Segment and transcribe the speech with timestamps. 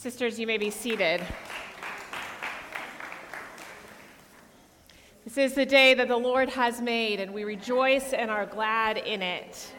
[0.00, 1.20] Sisters, you may be seated.
[5.24, 8.96] This is the day that the Lord has made, and we rejoice and are glad
[8.96, 9.74] in it.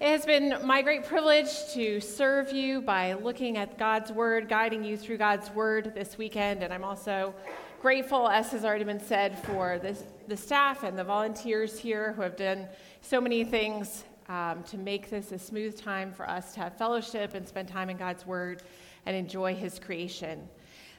[0.00, 4.82] It has been my great privilege to serve you by looking at God's Word, guiding
[4.82, 7.34] you through God's Word this weekend, and I'm also
[7.82, 12.22] grateful, as has already been said, for this, the staff and the volunteers here who
[12.22, 12.66] have done
[13.02, 17.34] so many things um, to make this a smooth time for us to have fellowship
[17.34, 18.62] and spend time in God's Word
[19.06, 20.48] and enjoy His creation.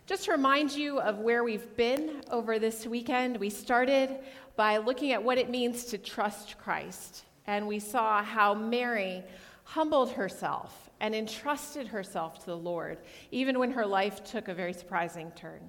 [0.06, 4.20] Just to remind you of where we've been over this weekend, we started
[4.56, 7.26] by looking at what it means to trust Christ.
[7.46, 9.24] And we saw how Mary
[9.64, 13.00] humbled herself and entrusted herself to the Lord,
[13.32, 15.60] even when her life took a very surprising turn.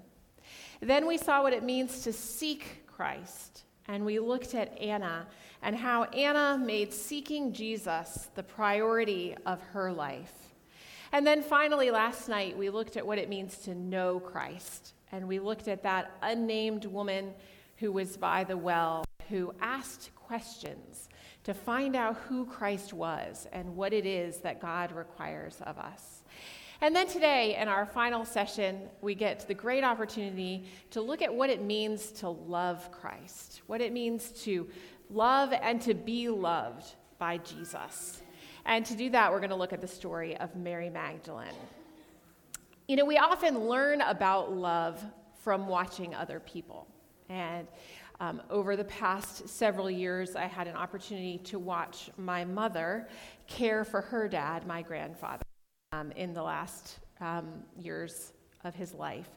[0.80, 3.64] Then we saw what it means to seek Christ.
[3.88, 5.26] And we looked at Anna
[5.62, 10.32] and how Anna made seeking Jesus the priority of her life.
[11.10, 14.92] And then finally, last night, we looked at what it means to know Christ.
[15.10, 17.32] And we looked at that unnamed woman
[17.78, 21.08] who was by the well, who asked questions
[21.44, 26.17] to find out who Christ was and what it is that God requires of us.
[26.80, 31.34] And then today, in our final session, we get the great opportunity to look at
[31.34, 34.68] what it means to love Christ, what it means to
[35.10, 38.22] love and to be loved by Jesus.
[38.64, 41.48] And to do that, we're going to look at the story of Mary Magdalene.
[42.86, 45.02] You know, we often learn about love
[45.42, 46.86] from watching other people.
[47.28, 47.66] And
[48.20, 53.08] um, over the past several years, I had an opportunity to watch my mother
[53.46, 55.42] care for her dad, my grandfather,
[55.92, 58.32] um, in the last um, years
[58.64, 59.28] of his life.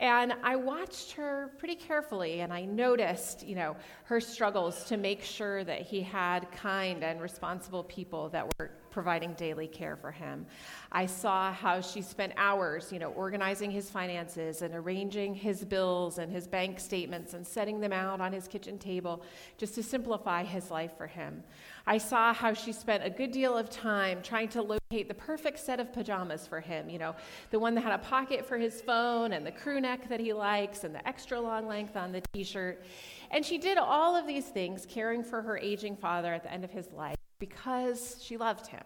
[0.00, 5.22] And I watched her pretty carefully and I noticed, you know, her struggles to make
[5.22, 10.46] sure that he had kind and responsible people that were providing daily care for him.
[10.90, 16.18] I saw how she spent hours, you know, organizing his finances and arranging his bills
[16.18, 19.22] and his bank statements and setting them out on his kitchen table
[19.58, 21.44] just to simplify his life for him.
[21.86, 25.58] I saw how she spent a good deal of time trying to locate the perfect
[25.58, 27.14] set of pajamas for him, you know,
[27.50, 30.32] the one that had a pocket for his phone and the crew neck that he
[30.32, 32.82] likes and the extra long length on the t shirt.
[33.30, 36.64] And she did all of these things caring for her aging father at the end
[36.64, 38.82] of his life because she loved him.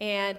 [0.00, 0.36] And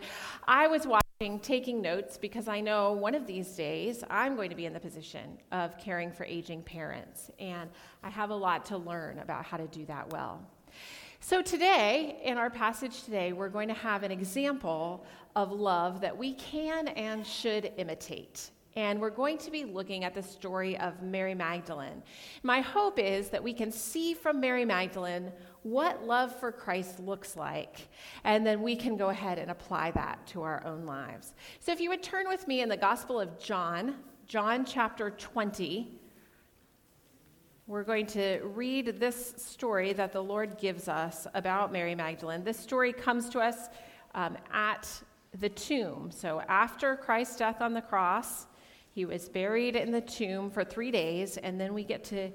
[0.47, 4.55] I was watching, taking notes, because I know one of these days I'm going to
[4.55, 7.31] be in the position of caring for aging parents.
[7.39, 7.71] And
[8.03, 10.45] I have a lot to learn about how to do that well.
[11.19, 15.03] So, today, in our passage today, we're going to have an example
[15.35, 18.51] of love that we can and should imitate.
[18.75, 22.03] And we're going to be looking at the story of Mary Magdalene.
[22.43, 25.31] My hope is that we can see from Mary Magdalene
[25.63, 27.89] what love for Christ looks like,
[28.23, 31.33] and then we can go ahead and apply that to our own lives.
[31.59, 33.95] So if you would turn with me in the Gospel of John,
[34.27, 35.99] John chapter 20,
[37.67, 42.45] we're going to read this story that the Lord gives us about Mary Magdalene.
[42.45, 43.67] This story comes to us
[44.15, 44.89] um, at
[45.41, 46.09] the tomb.
[46.09, 48.47] So after Christ's death on the cross,
[48.91, 52.31] he was buried in the tomb for three days, and then we get to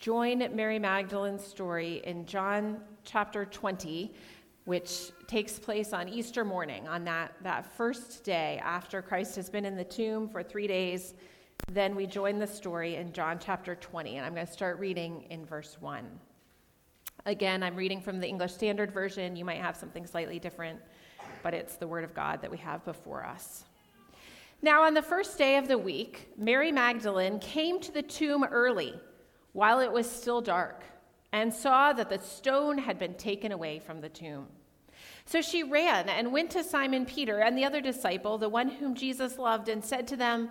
[0.00, 4.12] join Mary Magdalene's story in John chapter 20,
[4.64, 9.64] which takes place on Easter morning, on that, that first day after Christ has been
[9.64, 11.14] in the tomb for three days.
[11.70, 15.26] Then we join the story in John chapter 20, and I'm going to start reading
[15.30, 16.04] in verse 1.
[17.24, 19.36] Again, I'm reading from the English Standard Version.
[19.36, 20.80] You might have something slightly different,
[21.42, 23.64] but it's the Word of God that we have before us.
[24.60, 28.94] Now, on the first day of the week, Mary Magdalene came to the tomb early
[29.52, 30.84] while it was still dark
[31.32, 34.46] and saw that the stone had been taken away from the tomb.
[35.24, 38.94] So she ran and went to Simon Peter and the other disciple, the one whom
[38.94, 40.50] Jesus loved, and said to them,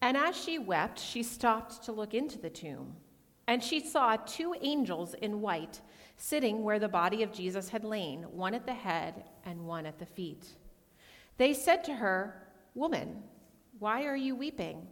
[0.00, 2.96] And as she wept, she stopped to look into the tomb.
[3.48, 5.80] and she saw two angels in white
[6.18, 9.98] sitting where the body of Jesus had lain, one at the head and one at
[9.98, 10.44] the feet.
[11.38, 12.42] They said to her,
[12.74, 13.22] Woman,
[13.78, 14.86] why are you weeping?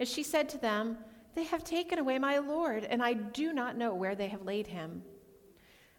[0.00, 0.96] And she said to them,
[1.34, 4.68] They have taken away my Lord, and I do not know where they have laid
[4.68, 5.02] him.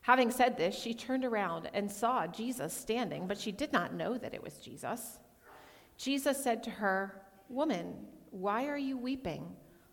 [0.02, 4.18] Having said this, she turned around and saw Jesus standing, but she did not know
[4.18, 5.20] that it was Jesus.
[5.98, 9.46] Jesus said to her, Woman, why are you weeping?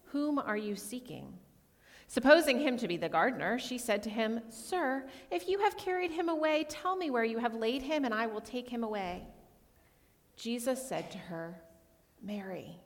[0.06, 1.34] Whom are you seeking?
[2.08, 6.10] Supposing him to be the gardener, she said to him, Sir, if you have carried
[6.10, 9.28] him away, tell me where you have laid him, and I will take him away.
[10.36, 11.60] Jesus said to her,
[12.22, 12.80] Mary.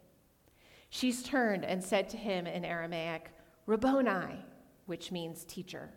[0.90, 3.30] She's turned and said to him in Aramaic,
[3.66, 4.44] Rabboni,
[4.86, 5.90] which means teacher.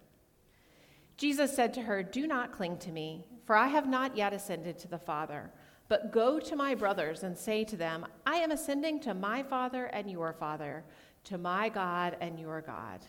[1.18, 4.78] Jesus said to her, Do not cling to me, for I have not yet ascended
[4.80, 5.52] to the Father.
[5.90, 9.86] But go to my brothers and say to them, I am ascending to my Father
[9.86, 10.84] and your Father,
[11.26, 13.00] to my God and your God.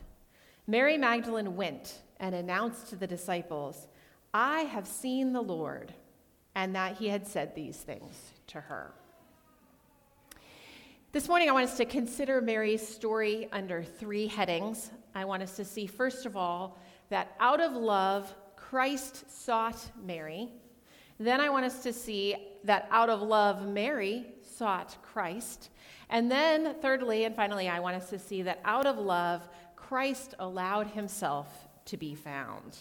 [0.67, 3.89] Mary Magdalene went and announced to the disciples,
[4.33, 5.93] I have seen the Lord,
[6.55, 8.93] and that he had said these things to her.
[11.11, 14.91] This morning, I want us to consider Mary's story under three headings.
[15.15, 16.79] I want us to see, first of all,
[17.09, 20.51] that out of love, Christ sought Mary.
[21.19, 25.71] Then I want us to see that out of love, Mary sought Christ.
[26.11, 30.35] And then, thirdly and finally, I want us to see that out of love, Christ
[30.39, 31.49] allowed himself
[31.87, 32.79] to be found.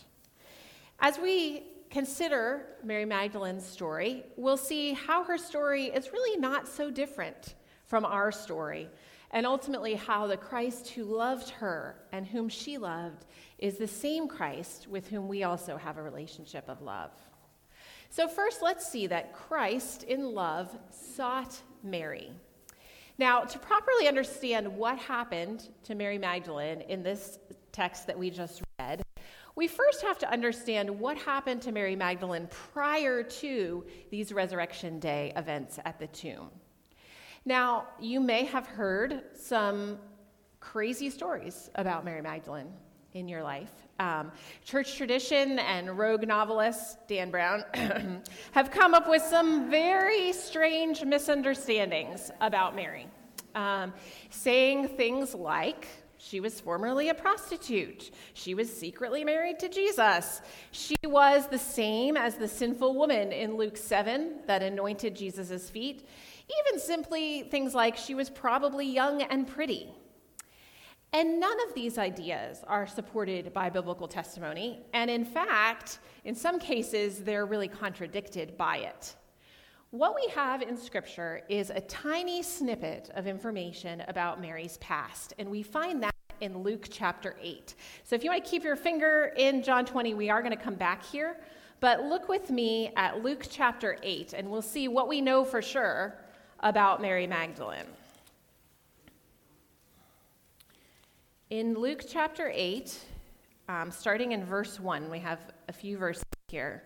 [1.00, 6.92] As we consider Mary Magdalene's story, we'll see how her story is really not so
[6.92, 7.56] different
[7.86, 8.90] from our story,
[9.32, 13.26] and ultimately how the Christ who loved her and whom she loved
[13.58, 17.12] is the same Christ with whom we also have a relationship of love.
[18.10, 22.32] So, first, let's see that Christ in love sought Mary.
[23.20, 27.40] Now, to properly understand what happened to Mary Magdalene in this
[27.72, 29.02] text that we just read,
[29.56, 35.34] we first have to understand what happened to Mary Magdalene prior to these Resurrection Day
[35.36, 36.52] events at the tomb.
[37.44, 39.98] Now, you may have heard some
[40.60, 42.72] crazy stories about Mary Magdalene
[43.14, 43.87] in your life.
[44.00, 44.32] Um,
[44.64, 47.64] church tradition and rogue novelist Dan Brown
[48.52, 53.08] have come up with some very strange misunderstandings about Mary,
[53.56, 53.94] um,
[54.30, 55.88] saying things like,
[56.20, 58.12] she was formerly a prostitute.
[58.34, 60.42] She was secretly married to Jesus.
[60.72, 66.08] She was the same as the sinful woman in Luke 7 that anointed Jesus' feet.
[66.66, 69.90] Even simply things like she was probably young and pretty.
[71.14, 76.60] And none of these ideas are supported by biblical testimony, and in fact, in some
[76.60, 79.16] cases, they're really contradicted by it.
[79.92, 85.50] What we have in Scripture is a tiny snippet of information about Mary's past, and
[85.50, 87.74] we find that in Luke chapter 8.
[88.04, 90.62] So if you want to keep your finger in John 20, we are going to
[90.62, 91.38] come back here,
[91.80, 95.62] but look with me at Luke chapter 8, and we'll see what we know for
[95.62, 96.16] sure
[96.60, 97.86] about Mary Magdalene.
[101.50, 103.00] In Luke chapter 8,
[103.70, 105.40] um, starting in verse 1, we have
[105.70, 106.84] a few verses here.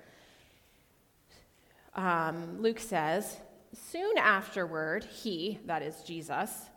[1.95, 3.37] Um, Luke says,
[3.73, 6.69] Soon afterward, he, that is Jesus,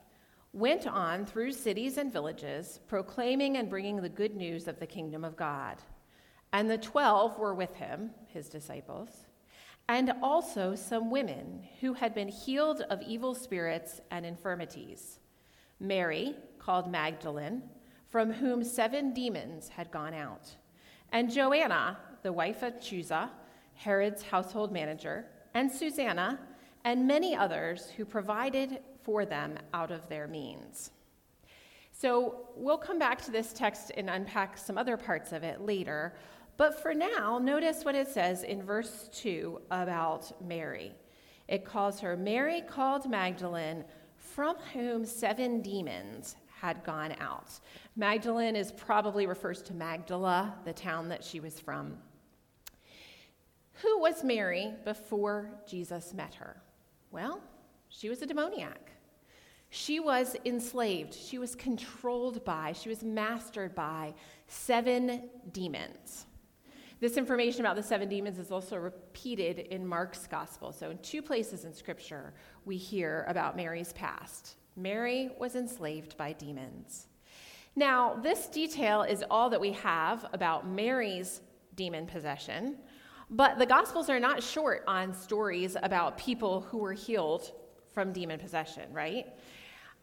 [0.55, 5.23] went on through cities and villages, proclaiming and bringing the good news of the kingdom
[5.23, 5.77] of God.
[6.55, 9.27] And the twelve were with him, his disciples,
[9.91, 15.19] and also some women who had been healed of evil spirits and infirmities
[15.87, 17.63] Mary, called Magdalene,
[18.09, 20.55] from whom seven demons had gone out,
[21.13, 23.31] and Joanna, the wife of Chuza,
[23.75, 26.39] Herod's household manager, and Susanna,
[26.85, 30.91] and many others who provided for them out of their means.
[31.93, 36.15] So we'll come back to this text and unpack some other parts of it later.
[36.57, 40.93] But for now, notice what it says in verse 2 about Mary.
[41.47, 43.85] It calls her Mary called Magdalene,
[44.35, 47.53] from whom seven demons had gone out.
[47.95, 51.97] Magdalene is probably refers to Magdala, the town that she was from.
[53.75, 56.61] Who was Mary before Jesus met her?
[57.13, 57.41] Well,
[57.89, 58.91] she was a demoniac.
[59.71, 61.15] She was enslaved.
[61.15, 64.15] She was controlled by, she was mastered by
[64.49, 66.27] seven demons.
[67.01, 70.73] This information about the seven demons is also repeated in Mark's gospel.
[70.73, 72.35] So, in two places in scripture,
[72.65, 74.57] we hear about Mary's past.
[74.77, 77.09] Mary was enslaved by demons.
[77.77, 81.41] Now, this detail is all that we have about Mary's
[81.75, 82.77] demon possession,
[83.31, 87.53] but the Gospels are not short on stories about people who were healed
[87.93, 89.27] from demon possession, right?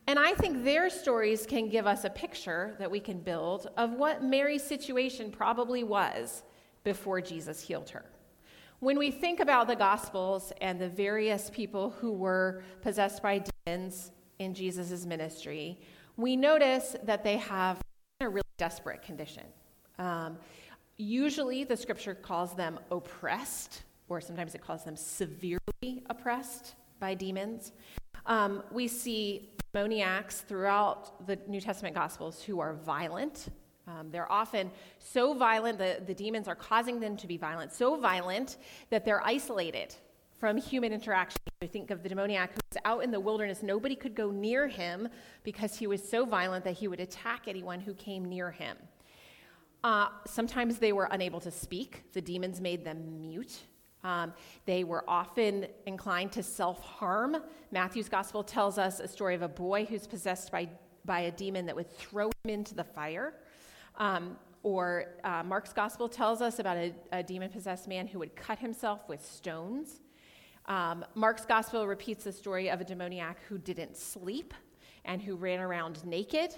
[0.08, 3.94] And I think their stories can give us a picture that we can build of
[3.94, 6.44] what Mary's situation probably was
[6.84, 8.06] before Jesus healed her.
[8.80, 14.12] When we think about the Gospels and the various people who were possessed by demons
[14.40, 15.80] in Jesus' ministry,
[16.18, 17.80] we notice that they have
[18.22, 19.44] a really desperate condition.
[20.00, 20.38] Um,
[20.98, 27.74] usually, the scripture calls them oppressed, or sometimes it calls them severely oppressed by demons.
[28.26, 33.50] Um, we see demoniacs throughout the New Testament Gospels who are violent.
[33.88, 38.00] Um, they're often so violent, the, the demons are causing them to be violent, so
[38.00, 38.58] violent
[38.90, 39.96] that they're isolated
[40.40, 41.40] from human interaction.
[41.62, 43.62] I think of the demoniac who was out in the wilderness.
[43.62, 45.08] Nobody could go near him
[45.44, 48.78] because he was so violent that he would attack anyone who came near him.
[49.84, 53.60] Uh, sometimes they were unable to speak, the demons made them mute.
[54.04, 54.34] Um,
[54.66, 57.38] they were often inclined to self harm.
[57.72, 60.70] Matthew's gospel tells us a story of a boy who's possessed by,
[61.06, 63.36] by a demon that would throw him into the fire.
[64.02, 68.36] Um, or uh, Mark's gospel tells us about a, a demon possessed man who would
[68.36, 70.02] cut himself with stones.
[70.66, 74.56] Um, Mark's gospel repeats the story of a demoniac who didn't sleep
[75.06, 76.56] and who ran around naked.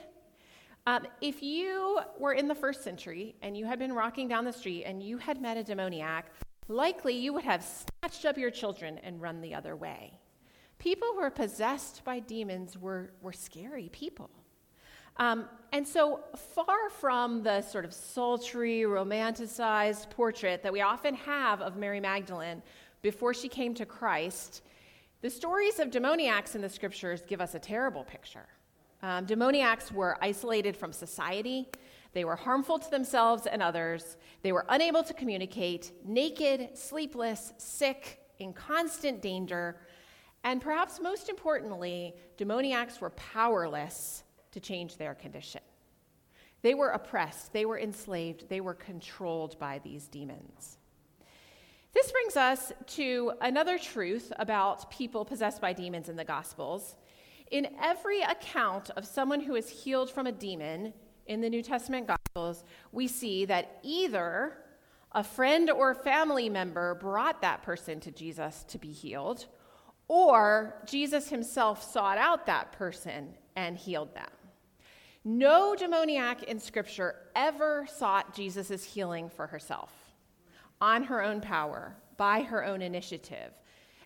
[0.87, 4.53] Um, if you were in the first century and you had been walking down the
[4.53, 6.31] street and you had met a demoniac,
[6.69, 10.17] likely you would have snatched up your children and run the other way.
[10.79, 14.29] People who were possessed by demons were, were scary people.
[15.17, 21.61] Um, and so, far from the sort of sultry, romanticized portrait that we often have
[21.61, 22.61] of Mary Magdalene
[23.01, 24.61] before she came to Christ,
[25.21, 28.47] the stories of demoniacs in the scriptures give us a terrible picture.
[29.01, 31.67] Um, demoniacs were isolated from society.
[32.13, 34.17] They were harmful to themselves and others.
[34.43, 39.77] They were unable to communicate, naked, sleepless, sick, in constant danger.
[40.43, 44.22] And perhaps most importantly, demoniacs were powerless
[44.53, 45.61] to change their condition.
[46.61, 50.77] They were oppressed, they were enslaved, they were controlled by these demons.
[51.93, 56.95] This brings us to another truth about people possessed by demons in the Gospels.
[57.51, 60.93] In every account of someone who is healed from a demon,
[61.27, 64.57] in the New Testament Gospels, we see that either
[65.11, 69.45] a friend or family member brought that person to Jesus to be healed,
[70.07, 74.29] or Jesus himself sought out that person and healed them.
[75.25, 79.93] No demoniac in Scripture ever sought Jesus' healing for herself,
[80.81, 83.51] on her own power, by her own initiative.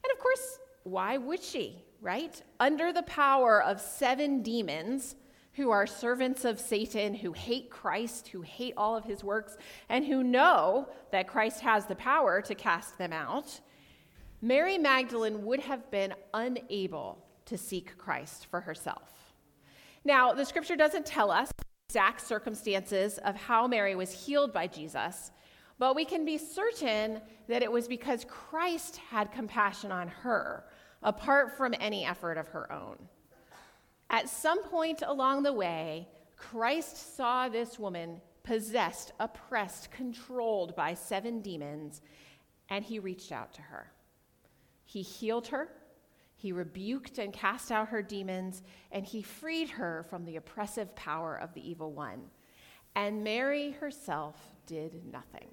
[0.03, 2.41] And of course, why would she, right?
[2.59, 5.15] Under the power of seven demons,
[5.57, 9.57] who are servants of Satan, who hate Christ, who hate all of his works,
[9.89, 13.59] and who know that Christ has the power to cast them out,
[14.39, 19.16] Mary Magdalene would have been unable to seek Christ for herself.
[20.07, 21.51] Now, the scripture doesn't tell us
[21.89, 25.31] exact circumstances of how Mary was healed by Jesus,
[25.79, 30.63] but we can be certain that it was because Christ had compassion on her,
[31.03, 32.95] apart from any effort of her own.
[34.09, 41.41] At some point along the way, Christ saw this woman possessed, oppressed, controlled by seven
[41.41, 42.01] demons,
[42.69, 43.91] and he reached out to her.
[44.85, 45.67] He healed her,
[46.37, 51.35] he rebuked and cast out her demons, and he freed her from the oppressive power
[51.35, 52.21] of the evil one.
[52.95, 54.35] And Mary herself
[54.67, 55.49] did nothing.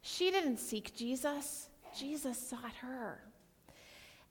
[0.00, 3.20] She didn't seek Jesus, Jesus sought her.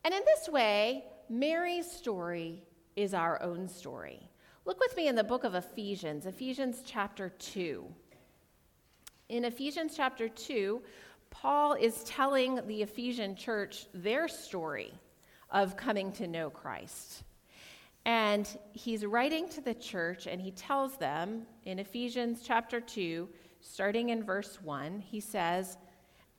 [0.03, 2.63] And in this way, Mary's story
[2.95, 4.31] is our own story.
[4.65, 7.85] Look with me in the book of Ephesians, Ephesians chapter 2.
[9.29, 10.81] In Ephesians chapter 2,
[11.29, 14.91] Paul is telling the Ephesian church their story
[15.49, 17.23] of coming to know Christ.
[18.05, 23.27] And he's writing to the church and he tells them in Ephesians chapter 2,
[23.61, 25.77] starting in verse 1, he says,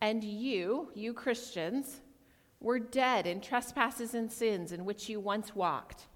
[0.01, 2.01] And you, you Christians,
[2.61, 6.07] were dead in trespasses and sins in which you once walked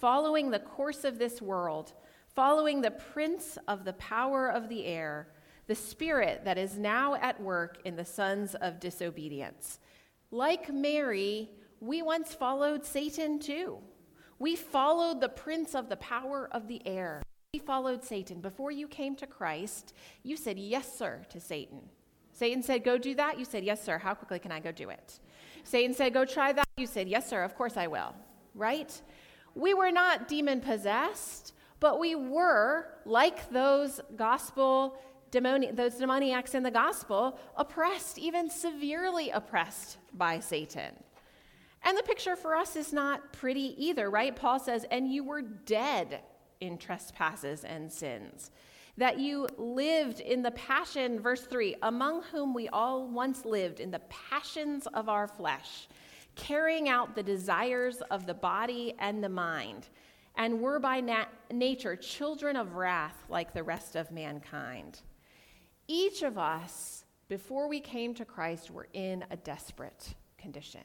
[0.00, 1.92] following the course of this world,
[2.34, 5.28] following the prince of the power of the air,
[5.66, 9.80] the spirit that is now at work in the sons of disobedience.
[10.30, 11.50] Like Mary,
[11.80, 13.78] we once followed Satan too.
[14.38, 17.22] We followed the prince of the power of the air.
[17.54, 18.40] We followed Satan.
[18.40, 21.80] Before you came to Christ, you said yes, sir, to Satan.
[22.32, 23.38] Satan said, Go do that.
[23.38, 23.96] You said, Yes, sir.
[23.98, 25.20] How quickly can I go do it?
[25.64, 26.66] Satan said, Go try that.
[26.76, 27.42] You said, Yes, sir.
[27.42, 28.14] Of course I will.
[28.54, 29.00] Right?
[29.54, 34.98] We were not demon possessed, but we were, like those gospel
[35.30, 40.92] demoni- those demoniacs in the gospel, oppressed, even severely oppressed by Satan.
[41.86, 44.34] And the picture for us is not pretty either, right?
[44.34, 46.20] Paul says, and you were dead
[46.60, 48.50] in trespasses and sins.
[48.96, 53.92] That you lived in the passion, verse 3, among whom we all once lived in
[53.92, 55.86] the passions of our flesh,
[56.34, 59.88] carrying out the desires of the body and the mind,
[60.34, 65.02] and were by nat- nature children of wrath like the rest of mankind.
[65.86, 70.82] Each of us, before we came to Christ, were in a desperate condition.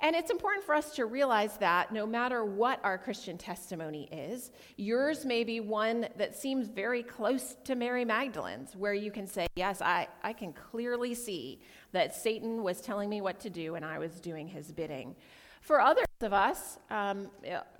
[0.00, 4.52] And it's important for us to realize that no matter what our Christian testimony is,
[4.76, 9.48] yours may be one that seems very close to Mary Magdalene's, where you can say,
[9.56, 13.84] Yes, I, I can clearly see that Satan was telling me what to do and
[13.84, 15.16] I was doing his bidding.
[15.62, 17.28] For others of us, um,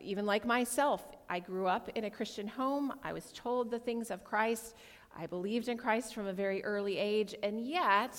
[0.02, 2.92] even like myself, I grew up in a Christian home.
[3.04, 4.74] I was told the things of Christ.
[5.16, 8.18] I believed in Christ from a very early age, and yet,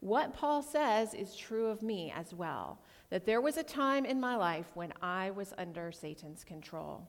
[0.00, 2.78] what Paul says is true of me as well
[3.14, 7.06] that there was a time in my life when I was under Satan's control.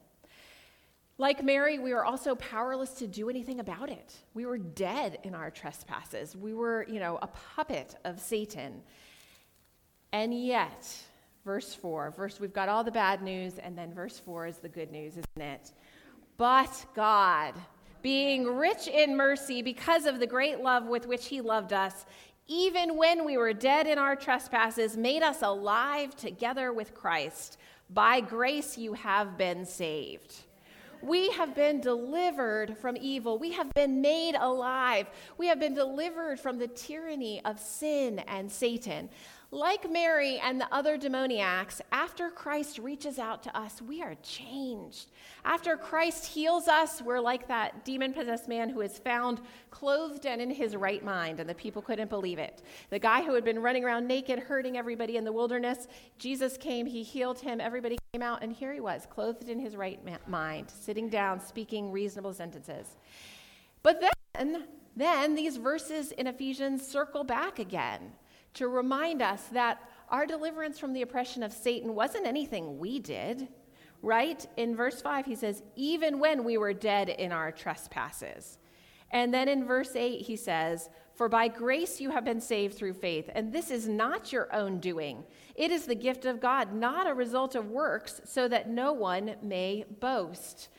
[1.18, 4.16] Like Mary, we were also powerless to do anything about it.
[4.36, 6.36] We were dead in our trespasses.
[6.36, 8.84] We were, you know, a puppet of Satan.
[10.12, 10.96] And yet,
[11.44, 14.70] verse 4, verse we've got all the bad news and then verse 4 is the
[14.70, 15.72] good news, isn't it?
[16.38, 17.56] But God,
[18.04, 22.06] being rich in mercy because of the great love with which he loved us,
[22.48, 27.58] even when we were dead in our trespasses, made us alive together with Christ.
[27.90, 30.36] By grace you have been saved.
[31.02, 33.38] We have been delivered from evil.
[33.38, 35.08] We have been made alive.
[35.38, 39.10] We have been delivered from the tyranny of sin and Satan.
[39.52, 45.12] Like Mary and the other demoniacs, after Christ reaches out to us, we are changed.
[45.44, 50.42] After Christ heals us, we're like that demon possessed man who is found clothed and
[50.42, 52.64] in his right mind, and the people couldn't believe it.
[52.90, 55.88] The guy who had been running around naked, hurting everybody in the wilderness,
[56.18, 59.75] Jesus came, he healed him, everybody came out, and here he was, clothed in his
[59.75, 62.98] right mind, sitting down, speaking reasonable sentences.
[63.84, 68.14] But then, then these verses in Ephesians circle back again
[68.56, 73.48] to remind us that our deliverance from the oppression of Satan wasn't anything we did,
[74.02, 74.46] right?
[74.58, 78.58] In verse 5, he says, even when we were dead in our trespasses.
[79.12, 82.94] And then in verse 8, he says, For by grace you have been saved through
[82.94, 85.24] faith, and this is not your own doing.
[85.56, 89.36] It is the gift of God, not a result of works, so that no one
[89.41, 90.70] may boast.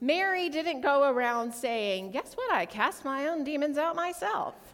[0.00, 2.52] Mary didn't go around saying, Guess what?
[2.52, 4.71] I cast my own demons out myself.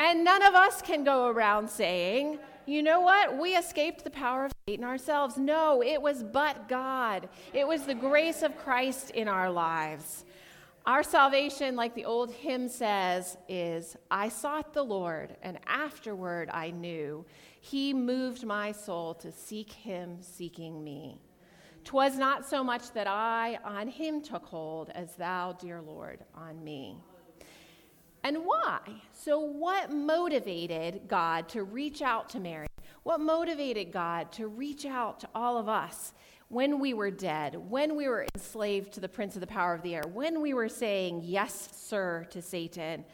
[0.00, 3.36] And none of us can go around saying, you know what?
[3.38, 5.36] We escaped the power of Satan ourselves.
[5.36, 7.28] No, it was but God.
[7.52, 10.24] It was the grace of Christ in our lives.
[10.86, 16.70] Our salvation, like the old hymn says, is I sought the Lord, and afterward I
[16.70, 17.26] knew
[17.60, 21.20] he moved my soul to seek him, seeking me.
[21.84, 26.64] 'Twas not so much that I on him took hold as thou, dear Lord, on
[26.64, 26.96] me.
[28.22, 28.80] And why?
[29.12, 32.66] So, what motivated God to reach out to Mary?
[33.02, 36.12] What motivated God to reach out to all of us
[36.48, 39.82] when we were dead, when we were enslaved to the prince of the power of
[39.82, 43.04] the air, when we were saying yes, sir, to Satan?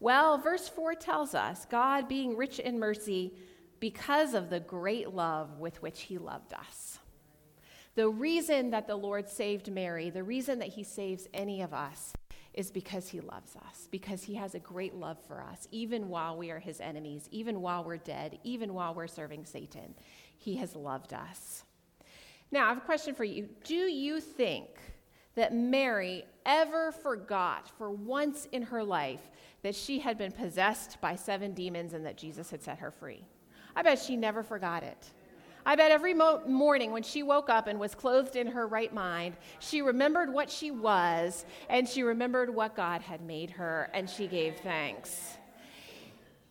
[0.00, 3.34] Well, verse 4 tells us God being rich in mercy
[3.78, 6.98] because of the great love with which he loved us.
[7.94, 12.12] The reason that the Lord saved Mary, the reason that he saves any of us,
[12.56, 16.36] is because he loves us, because he has a great love for us, even while
[16.36, 19.94] we are his enemies, even while we're dead, even while we're serving Satan.
[20.38, 21.64] He has loved us.
[22.50, 23.48] Now, I have a question for you.
[23.64, 24.68] Do you think
[25.34, 29.30] that Mary ever forgot for once in her life
[29.62, 33.22] that she had been possessed by seven demons and that Jesus had set her free?
[33.74, 35.10] I bet she never forgot it.
[35.66, 38.94] I bet every mo- morning when she woke up and was clothed in her right
[38.94, 44.08] mind, she remembered what she was and she remembered what God had made her and
[44.08, 45.36] she gave thanks.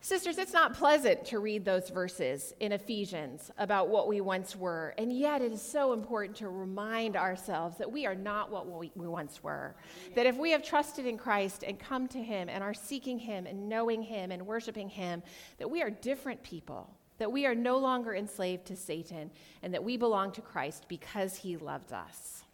[0.02, 4.94] Sisters, it's not pleasant to read those verses in Ephesians about what we once were,
[4.98, 8.92] and yet it is so important to remind ourselves that we are not what we,
[8.94, 9.74] we, once were.
[10.14, 13.46] That if we have trusted in Christ and come to Him and are seeking Him
[13.46, 15.24] and knowing Him and worshiping Him,
[15.58, 19.30] that we are different people that we are no longer enslaved to Satan,
[19.62, 22.44] and that we belong to Christ because he loved us.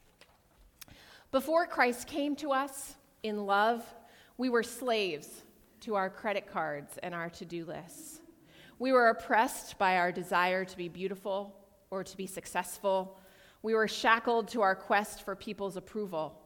[1.31, 3.85] Before Christ came to us in love,
[4.37, 5.43] we were slaves
[5.81, 8.21] to our credit cards and our to do lists.
[8.79, 11.57] We were oppressed by our desire to be beautiful
[11.91, 13.19] or to be successful.
[13.63, 16.39] We were shackled to our quest for people's approval.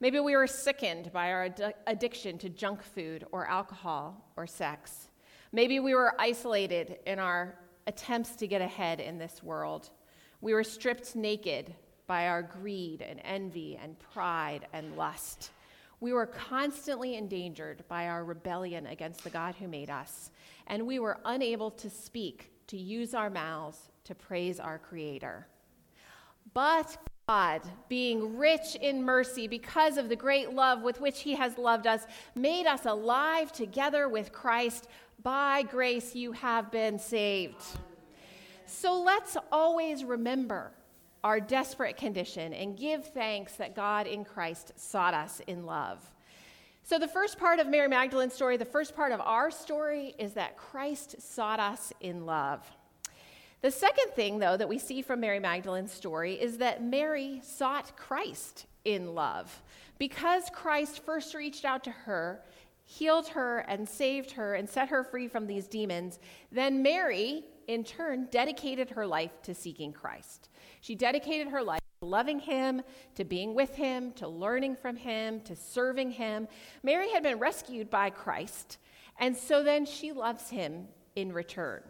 [0.00, 5.03] Maybe we were sickened by our ad- addiction to junk food or alcohol or sex.
[5.54, 7.54] Maybe we were isolated in our
[7.86, 9.88] attempts to get ahead in this world.
[10.40, 11.72] We were stripped naked
[12.08, 15.52] by our greed and envy and pride and lust.
[16.00, 20.32] We were constantly endangered by our rebellion against the God who made us,
[20.66, 25.46] and we were unable to speak, to use our mouths to praise our Creator.
[26.52, 31.56] But God, being rich in mercy because of the great love with which He has
[31.56, 34.88] loved us, made us alive together with Christ.
[35.22, 37.62] By grace you have been saved.
[38.66, 40.72] So let's always remember
[41.22, 45.98] our desperate condition and give thanks that God in Christ sought us in love.
[46.82, 50.34] So, the first part of Mary Magdalene's story, the first part of our story, is
[50.34, 52.60] that Christ sought us in love.
[53.64, 57.96] The second thing, though, that we see from Mary Magdalene's story is that Mary sought
[57.96, 59.62] Christ in love.
[59.96, 62.42] Because Christ first reached out to her,
[62.84, 66.18] healed her, and saved her, and set her free from these demons,
[66.52, 70.50] then Mary, in turn, dedicated her life to seeking Christ.
[70.82, 72.82] She dedicated her life to loving him,
[73.14, 76.48] to being with him, to learning from him, to serving him.
[76.82, 78.76] Mary had been rescued by Christ,
[79.18, 81.82] and so then she loves him in return.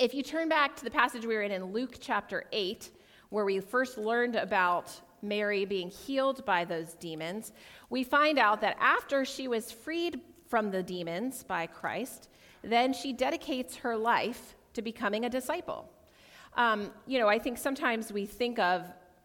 [0.00, 2.90] If you turn back to the passage we were in in Luke chapter 8,
[3.28, 4.90] where we first learned about
[5.22, 7.52] Mary being healed by those demons,
[7.90, 12.28] we find out that after she was freed from the demons by Christ,
[12.62, 15.88] then she dedicates her life to becoming a disciple.
[16.56, 18.82] Um, you know, I think sometimes we think of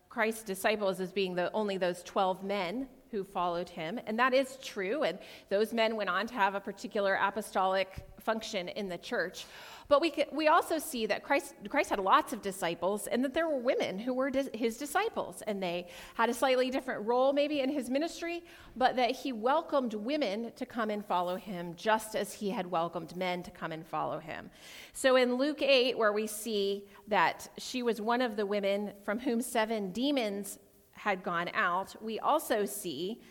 [0.08, 4.58] Christ's disciples as being the, only those 12 men who followed him, and that is
[4.62, 5.18] true, and
[5.50, 9.46] those men went on to have a particular apostolic function in the church.
[9.90, 13.50] But we, we also see that Christ, Christ had lots of disciples and that there
[13.50, 15.42] were women who were his disciples.
[15.48, 18.44] And they had a slightly different role, maybe, in his ministry,
[18.78, 23.16] but that he welcomed women to come and follow him just as he had welcomed
[23.16, 24.52] men to come and follow him.
[24.94, 29.18] So in Luke 8, where we see that she was one of the women from
[29.18, 30.60] whom seven demons
[30.92, 33.22] had gone out, we also see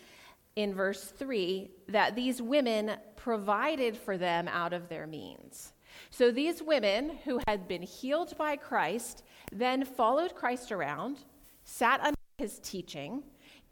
[0.57, 5.73] in verse 3 that these women provided for them out of their means.
[6.11, 11.19] So these women who had been healed by Christ then followed Christ around,
[11.65, 13.23] sat under his teaching,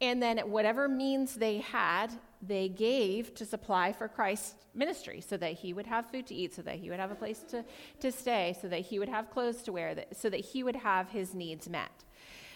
[0.01, 2.09] and then whatever means they had,
[2.43, 6.55] they gave to supply for Christ's ministry so that he would have food to eat,
[6.55, 7.65] so that he would have a place to,
[8.01, 11.09] to stay, so that he would have clothes to wear, so that he would have
[11.09, 12.05] his needs met.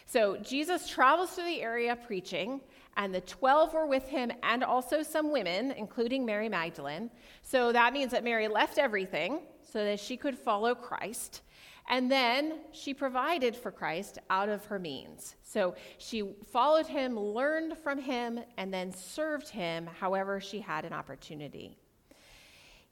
[0.05, 2.61] So Jesus travels through the area preaching,
[2.97, 7.11] and the 12 were with him, and also some women, including Mary Magdalene.
[7.43, 11.43] So that means that Mary left everything so that she could follow Christ.
[11.89, 15.35] And then she provided for Christ out of her means.
[15.43, 20.93] So she followed him, learned from him, and then served him however she had an
[20.93, 21.77] opportunity.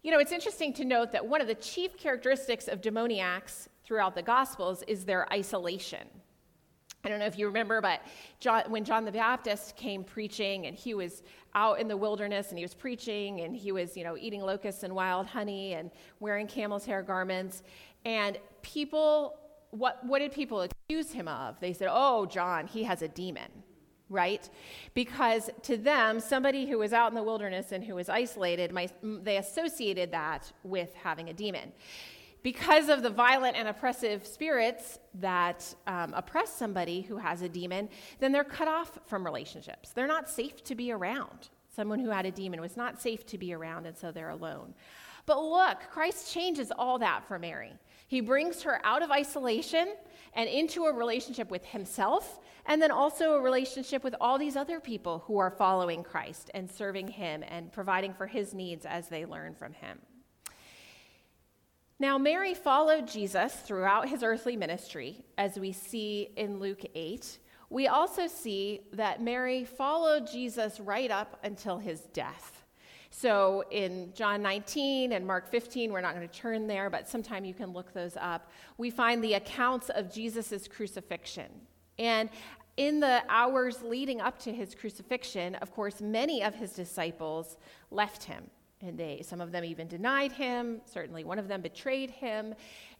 [0.02, 4.14] You know, it's interesting to note that one of the chief characteristics of demoniacs throughout
[4.14, 6.06] the Gospels is their isolation.
[7.04, 8.00] I don't know if you remember, but
[8.40, 11.22] John, when John the Baptist came preaching and he was
[11.54, 14.82] out in the wilderness and he was preaching and he was, you know, eating locusts
[14.82, 17.62] and wild honey and wearing camel's hair garments,
[18.04, 19.38] and people,
[19.70, 21.58] what, what did people accuse him of?
[21.61, 23.50] They said, oh, John, he has a demon,
[24.08, 24.48] right?
[24.94, 29.37] Because to them, somebody who was out in the wilderness and who was isolated, they
[29.37, 31.72] associated that with having a demon
[32.42, 37.88] because of the violent and oppressive spirits that um, oppress somebody who has a demon,
[38.20, 39.90] then they're cut off from relationships.
[39.90, 41.48] They're not safe to be around.
[41.74, 44.74] Someone who had a demon was not safe to be around, and so they're alone.
[45.27, 47.74] But look, Christ changes all that for Mary.
[48.07, 49.94] He brings her out of isolation
[50.33, 54.81] and into a relationship with himself, and then also a relationship with all these other
[54.81, 59.27] people who are following Christ and serving him and providing for his needs as they
[59.27, 59.98] learn from him.
[62.00, 67.38] Now, Mary followed Jesus throughout his earthly ministry, as we see in Luke 8.
[67.70, 72.64] We also see that Mary followed Jesus right up until his death.
[73.11, 77.44] So in John 19 and Mark 15, we're not going to turn there, but sometime
[77.44, 78.48] you can look those up.
[78.76, 81.50] We find the accounts of Jesus' crucifixion.
[81.98, 82.30] And
[82.76, 87.56] in the hours leading up to his crucifixion, of course, many of his disciples
[87.90, 88.44] left him
[88.80, 92.54] and they some of them even denied him certainly one of them betrayed him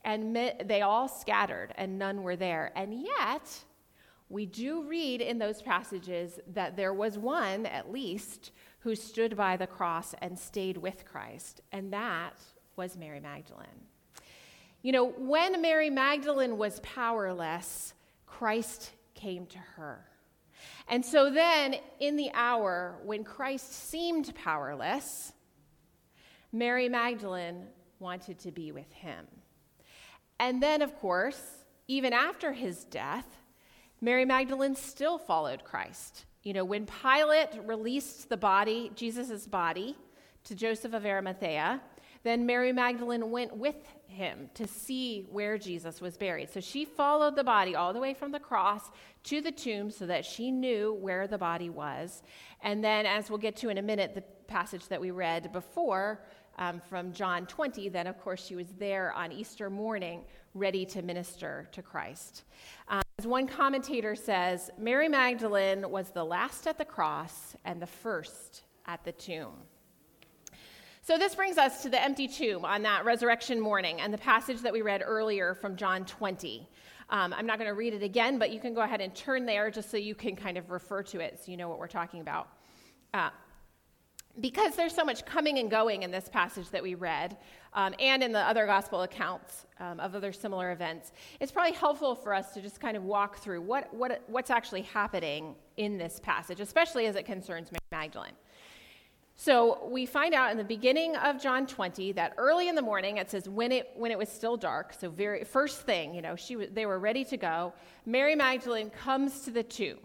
[0.04, 2.72] and they all scattered and none were there.
[2.76, 3.64] And yet
[4.28, 9.56] we do read in those passages that there was one at least who stood by
[9.56, 12.40] the cross and stayed with Christ and that
[12.76, 13.66] was Mary Magdalene.
[14.82, 17.94] You know when Mary Magdalene was powerless
[18.26, 20.04] Christ came to her.
[20.86, 25.32] And so then in the hour when Christ seemed powerless
[26.52, 27.66] Mary Magdalene
[27.98, 29.26] wanted to be with him.
[30.40, 33.26] And then, of course, even after his death,
[34.00, 36.26] Mary Magdalene still followed Christ.
[36.42, 39.96] You know, when Pilate released the body, Jesus' body,
[40.44, 41.82] to Joseph of Arimathea,
[42.22, 46.50] then Mary Magdalene went with him to see where Jesus was buried.
[46.50, 48.90] So she followed the body all the way from the cross
[49.24, 52.22] to the tomb so that she knew where the body was.
[52.62, 56.24] And then, as we'll get to in a minute, the passage that we read before
[56.59, 61.03] um, from John 20, then of course she was there on Easter morning ready to
[61.03, 62.42] minister to Christ.
[62.88, 67.87] Um, as one commentator says, Mary Magdalene was the last at the cross and the
[67.87, 69.55] first at the tomb.
[71.03, 74.61] So, this brings us to the empty tomb on that resurrection morning and the passage
[74.61, 76.68] that we read earlier from John 20.
[77.11, 79.47] Um, I'm not going to read it again, but you can go ahead and turn
[79.47, 81.87] there just so you can kind of refer to it so you know what we're
[81.87, 82.49] talking about.
[83.14, 83.31] Uh,
[84.40, 87.37] because there's so much coming and going in this passage that we read,
[87.74, 92.14] um, and in the other gospel accounts um, of other similar events, it's probably helpful
[92.14, 96.20] for us to just kind of walk through what, what, what's actually happening in this
[96.20, 98.33] passage, especially as it concerns Mary Magdalene.
[99.40, 103.18] So we find out in the beginning of John 20 that early in the morning,
[103.18, 106.35] it says when it, when it was still dark, so very first thing, you know,
[106.35, 107.72] she, they were ready to go,
[108.05, 109.98] Mary Magdalene comes to the tomb.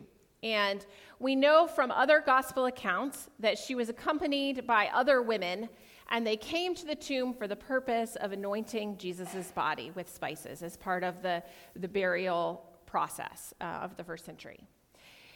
[0.43, 0.86] And
[1.19, 5.69] we know from other gospel accounts that she was accompanied by other women,
[6.10, 10.62] and they came to the tomb for the purpose of anointing Jesus' body with spices
[10.62, 11.41] as part of the,
[11.77, 14.60] the burial process uh, of the first century.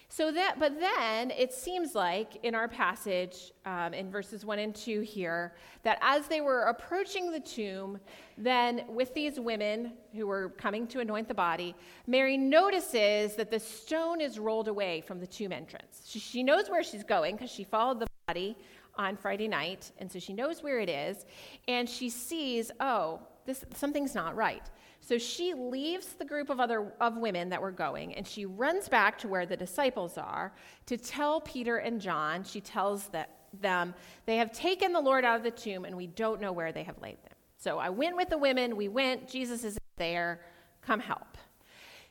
[0.09, 4.73] So that, but then it seems like in our passage um, in verses one and
[4.73, 7.99] two here, that as they were approaching the tomb,
[8.37, 11.75] then with these women who were coming to anoint the body,
[12.07, 16.03] Mary notices that the stone is rolled away from the tomb entrance.
[16.07, 18.57] She, she knows where she's going because she followed the body
[18.95, 21.25] on Friday night, and so she knows where it is,
[21.67, 24.69] and she sees, oh, this something's not right.
[25.07, 28.89] So she leaves the group of other of women that were going and she runs
[28.89, 30.51] back to where the disciples are
[30.85, 32.43] to tell Peter and John.
[32.43, 33.29] She tells that,
[33.61, 33.93] them
[34.25, 36.83] they have taken the Lord out of the tomb and we don't know where they
[36.83, 37.35] have laid them.
[37.57, 40.41] So I went with the women, we went, Jesus is there,
[40.81, 41.37] come help.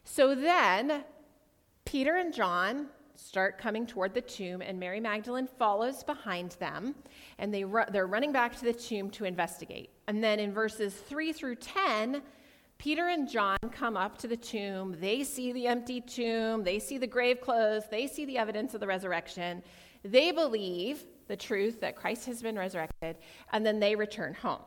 [0.04, 1.04] So then
[1.84, 6.94] Peter and John start coming toward the tomb, and Mary Magdalene follows behind them,
[7.38, 9.90] and they ru- they're running back to the tomb to investigate.
[10.06, 12.22] And then in verses 3 through 10,
[12.78, 14.96] Peter and John come up to the tomb.
[15.00, 16.62] They see the empty tomb.
[16.62, 17.84] They see the grave clothes.
[17.90, 19.62] They see the evidence of the resurrection.
[20.04, 23.16] They believe the truth that Christ has been resurrected,
[23.52, 24.62] and then they return home.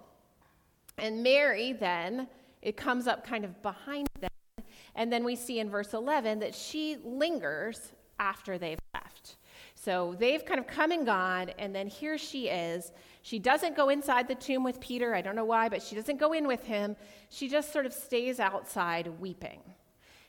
[0.98, 2.28] And Mary then,
[2.62, 4.66] it comes up kind of behind them.
[4.96, 9.38] And then we see in verse 11 that she lingers after they've left.
[9.76, 12.92] So they've kind of come and gone, and then here she is.
[13.30, 15.14] She doesn't go inside the tomb with Peter.
[15.14, 16.96] I don't know why, but she doesn't go in with him.
[17.30, 19.62] She just sort of stays outside weeping.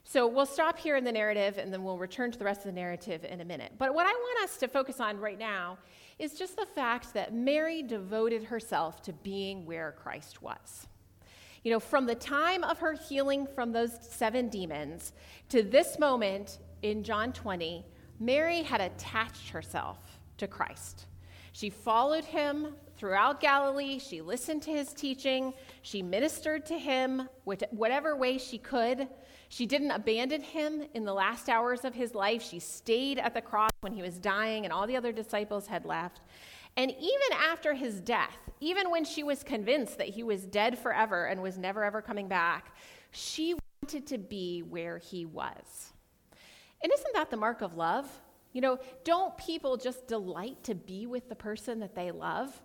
[0.04, 2.66] So we'll stop here in the narrative, and then we'll return to the rest of
[2.66, 3.72] the narrative in a minute.
[3.78, 5.78] But what I want us to focus on right now
[6.18, 10.86] is just the fact that Mary devoted herself to being where Christ was.
[11.64, 15.14] You know, from the time of her healing from those seven demons
[15.48, 17.82] to this moment in John 20,
[18.18, 19.96] Mary had attached herself
[20.36, 21.06] to Christ.
[21.52, 23.98] She followed him throughout Galilee.
[23.98, 25.54] She listened to his teaching.
[25.80, 27.30] She ministered to him
[27.70, 29.08] whatever way she could.
[29.48, 32.42] She didn't abandon him in the last hours of his life.
[32.42, 35.86] She stayed at the cross when he was dying and all the other disciples had
[35.86, 36.20] left.
[36.76, 41.24] And even after his death, even when she was convinced that he was dead forever
[41.24, 42.76] and was never ever coming back,
[43.12, 45.94] she wanted to be where he was.
[46.82, 48.06] And isn't that the mark of love?
[48.52, 52.60] You know, don't people just delight to be with the person that they love?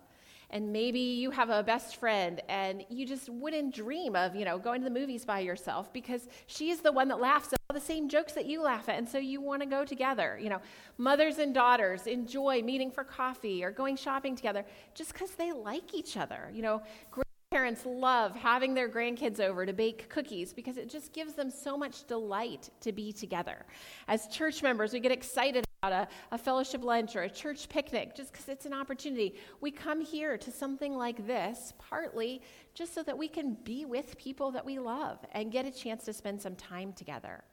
[0.50, 4.58] And maybe you have a best friend and you just wouldn't dream of, you know,
[4.58, 7.80] going to the movies by yourself because she's the one that laughs at all the
[7.80, 8.96] same jokes that you laugh at.
[8.96, 10.38] And so you want to go together.
[10.40, 10.60] You know,
[10.98, 15.94] mothers and daughters enjoy meeting for coffee or going shopping together just because they like
[15.94, 16.50] each other.
[16.54, 21.34] You know, grandparents love having their grandkids over to bake cookies because it just gives
[21.34, 23.66] them so much delight to be together.
[24.06, 28.14] As church members, we get excited about a, a fellowship lunch or a church picnic
[28.14, 29.34] just because it's an opportunity.
[29.60, 32.42] We come here to something like this partly
[32.74, 36.04] just so that we can be with people that we love and get a chance
[36.04, 37.44] to spend some time together.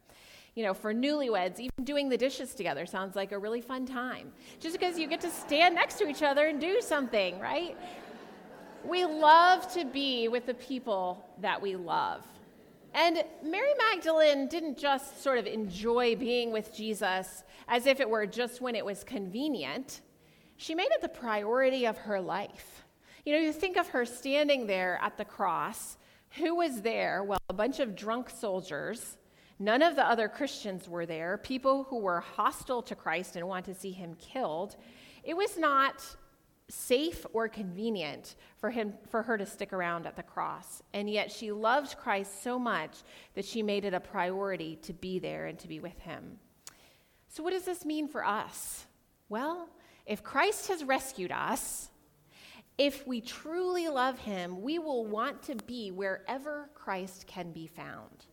[0.56, 4.32] You know, for newlyweds, even doing the dishes together sounds like a really fun time.
[4.60, 7.76] Just because you get to stand next to each other and do something, right?
[8.86, 12.22] We love to be with the people that we love.
[12.94, 18.26] And Mary Magdalene didn't just sort of enjoy being with Jesus as if it were
[18.26, 20.02] just when it was convenient.
[20.58, 22.84] She made it the priority of her life.
[23.26, 25.98] You know, you think of her standing there at the cross,
[26.38, 27.24] Who was there?
[27.24, 29.18] Well, a bunch of drunk soldiers.
[29.60, 33.74] None of the other Christians were there, people who were hostile to Christ and wanted
[33.74, 34.76] to see him killed.
[35.24, 36.04] It was not
[36.70, 41.32] safe or convenient for him for her to stick around at the cross and yet
[41.32, 45.60] she loved christ so much that she made it a priority to be there and
[45.60, 46.40] to be with him
[47.34, 48.86] so what does this mean for us
[49.28, 49.68] well
[50.06, 51.90] if christ has rescued us
[52.78, 58.26] if we truly love him we will want to be wherever christ can be found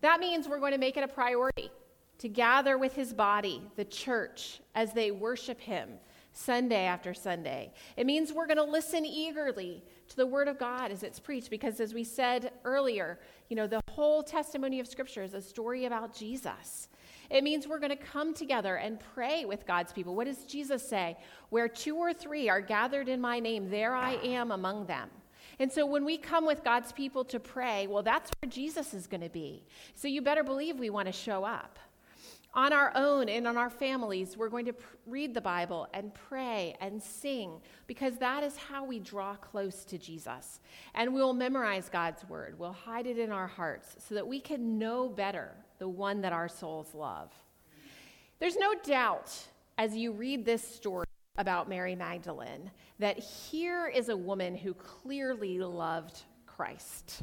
[0.00, 1.70] that means we're going to make it a priority
[2.18, 5.88] to gather with his body the church as they worship him
[6.36, 7.72] Sunday after Sunday.
[7.96, 11.48] It means we're going to listen eagerly to the Word of God as it's preached,
[11.48, 15.86] because as we said earlier, you know, the whole testimony of Scripture is a story
[15.86, 16.88] about Jesus.
[17.30, 20.14] It means we're going to come together and pray with God's people.
[20.14, 21.16] What does Jesus say?
[21.50, 25.10] Where two or three are gathered in my name, there I am among them.
[25.58, 29.06] And so when we come with God's people to pray, well, that's where Jesus is
[29.06, 29.64] going to be.
[29.94, 31.78] So you better believe we want to show up
[32.56, 36.12] on our own and on our families, we're going to pr- read the Bible and
[36.14, 40.60] pray and sing because that is how we draw close to Jesus.
[40.94, 44.78] And we'll memorize God's word, we'll hide it in our hearts so that we can
[44.78, 47.32] know better the one that our souls love.
[48.38, 49.32] There's no doubt
[49.78, 51.06] as you read this story
[51.38, 57.22] about Mary Magdalene that here is a woman who clearly loved Christ.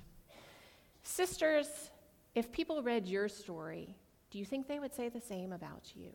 [1.03, 1.91] Sisters,
[2.35, 3.95] if people read your story,
[4.31, 6.09] do you think they would say the same about you?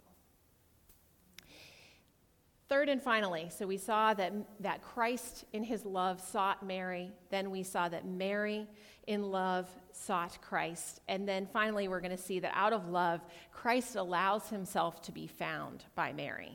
[2.69, 7.11] Third and finally, so we saw that, that Christ in his love sought Mary.
[7.31, 8.67] Then we saw that Mary
[9.07, 9.69] in love
[9.99, 11.01] sought Christ.
[11.09, 13.21] And then finally, we're going to see that out of love,
[13.53, 16.53] Christ allows himself to be found by Mary.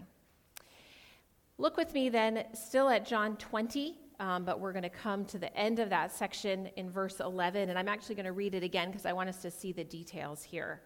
[1.58, 5.38] Look with me then, still at John 20, um, but we're going to come to
[5.38, 7.70] the end of that section in verse 11.
[7.70, 9.84] And I'm actually going to read it again because I want us to see the
[9.84, 10.82] details here.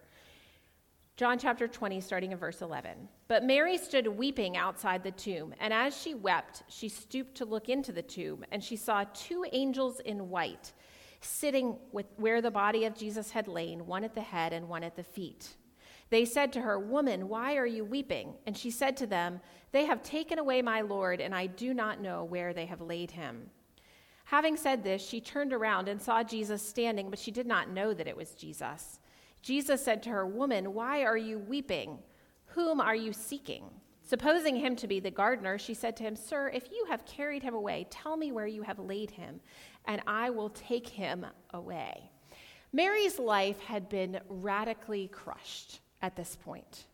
[1.15, 3.07] John chapter 20, starting in verse 11.
[3.27, 7.69] But Mary stood weeping outside the tomb, and as she wept, she stooped to look
[7.69, 10.73] into the tomb, and she saw two angels in white
[11.21, 14.83] sitting with, where the body of Jesus had lain, one at the head and one
[14.83, 15.55] at the feet.
[16.09, 18.35] They said to her, Woman, why are you weeping?
[18.45, 22.01] And she said to them, They have taken away my Lord, and I do not
[22.01, 23.49] know where they have laid him.
[24.25, 27.93] Having said this, she turned around and saw Jesus standing, but she did not know
[27.93, 28.99] that it was Jesus.
[29.41, 31.99] Jesus said to her, Woman, why are you weeping?
[32.47, 33.65] Whom are you seeking?
[34.03, 37.43] Supposing him to be the gardener, she said to him, Sir, if you have carried
[37.43, 39.41] him away, tell me where you have laid him,
[39.87, 42.11] and I will take him away.
[42.73, 46.85] Mary's life had been radically crushed at this point.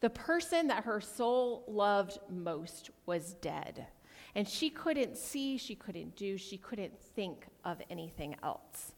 [0.00, 3.86] The person that her soul loved most was dead.
[4.34, 8.92] And she couldn't see, she couldn't do, she couldn't think of anything else.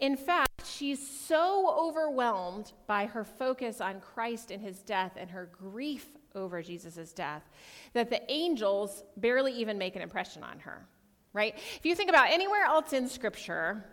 [0.00, 5.48] In fact, she's so overwhelmed by her focus on Christ and his death and her
[5.52, 7.48] grief over Jesus' death
[7.94, 10.86] that the angels barely even make an impression on her,
[11.36, 11.54] right?
[11.76, 13.84] If you think about anywhere else in Scripture,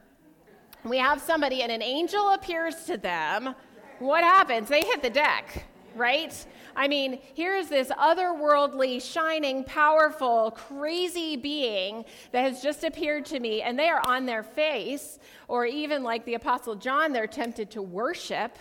[0.84, 3.53] we have somebody and an angel appears to them,
[3.99, 4.69] what happens?
[4.69, 6.45] They hit the deck right?
[6.75, 13.62] I mean, here's this otherworldly, shining, powerful, crazy being that has just appeared to me,
[13.62, 17.82] and they are on their face, or even like the Apostle John, they're tempted to
[17.82, 18.58] worship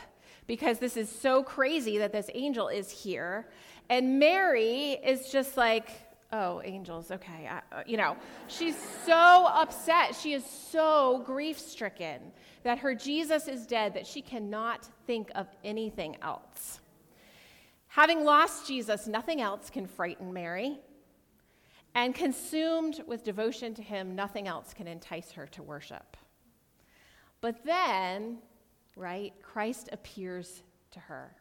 [0.46, 3.48] because this is so crazy that this angel is here.
[3.88, 5.88] And Mary is just like,
[6.32, 7.48] oh, angels, okay.
[7.48, 8.16] I, uh, you know,
[8.48, 10.14] she's so upset.
[10.14, 15.46] She is so grief stricken that her Jesus is dead that she cannot think of
[15.62, 16.80] anything else.
[17.88, 20.78] Having lost Jesus, nothing else can frighten Mary.
[21.94, 26.16] And consumed with devotion to him, nothing else can entice her to worship.
[27.42, 28.38] But then,
[28.96, 31.36] right, Christ appears to her.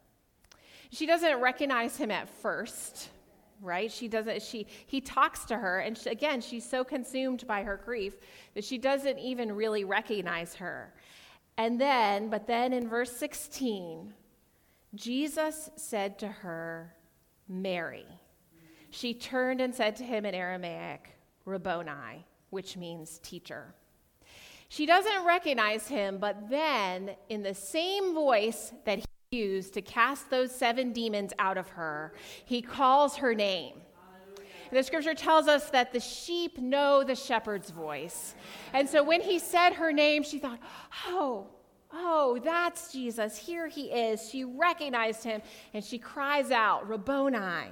[0.91, 3.11] She doesn't recognize him at first,
[3.61, 3.91] right?
[3.91, 7.77] She doesn't, she, he talks to her, and she, again, she's so consumed by her
[7.77, 8.15] grief
[8.55, 10.93] that she doesn't even really recognize her.
[11.57, 14.13] And then, but then in verse 16,
[14.95, 16.95] Jesus said to her,
[17.47, 18.05] Mary.
[18.89, 21.09] She turned and said to him in Aramaic,
[21.45, 23.73] Rabboni, which means teacher.
[24.69, 30.29] She doesn't recognize him, but then, in the same voice that he used to cast
[30.29, 32.11] those seven demons out of her,
[32.43, 33.75] he calls her name.
[34.69, 38.35] And the scripture tells us that the sheep know the shepherd's voice.
[38.73, 40.59] And so when he said her name, she thought,
[41.07, 41.47] oh,
[41.93, 43.37] Oh, that's Jesus.
[43.37, 44.29] Here he is.
[44.29, 45.41] She recognized him
[45.73, 47.69] and she cries out, Rabboni.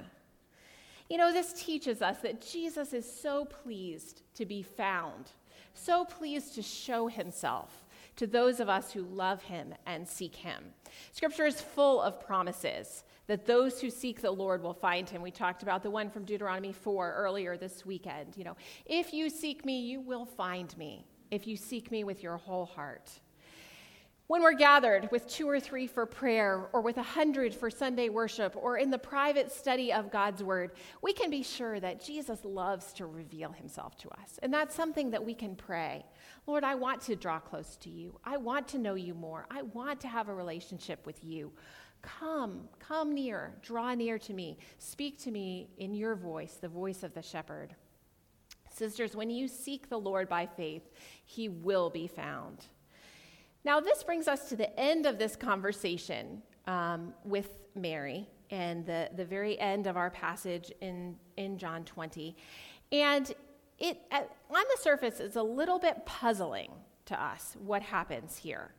[1.08, 5.30] You know, this teaches us that Jesus is so pleased to be found
[5.74, 7.79] so pleased to show himself
[8.20, 10.62] to those of us who love him and seek him.
[11.10, 15.22] Scripture is full of promises that those who seek the Lord will find him.
[15.22, 18.36] We talked about the one from Deuteronomy 4 earlier this weekend.
[18.36, 22.22] You know, if you seek me, you will find me, if you seek me with
[22.22, 23.10] your whole heart.
[24.30, 28.10] When we're gathered with two or three for prayer, or with a hundred for Sunday
[28.10, 30.70] worship, or in the private study of God's Word,
[31.02, 34.38] we can be sure that Jesus loves to reveal Himself to us.
[34.40, 36.06] And that's something that we can pray.
[36.46, 38.20] Lord, I want to draw close to you.
[38.24, 39.46] I want to know you more.
[39.50, 41.50] I want to have a relationship with you.
[42.00, 44.58] Come, come near, draw near to me.
[44.78, 47.74] Speak to me in your voice, the voice of the shepherd.
[48.72, 50.88] Sisters, when you seek the Lord by faith,
[51.24, 52.66] He will be found.
[53.64, 59.10] Now, this brings us to the end of this conversation um, with Mary and the,
[59.14, 62.36] the very end of our passage in, in John 20.
[62.92, 63.32] And
[63.78, 66.70] it, on the surface, is a little bit puzzling
[67.06, 68.74] to us what happens here.